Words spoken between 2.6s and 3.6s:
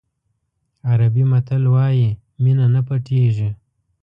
نه پټېږي.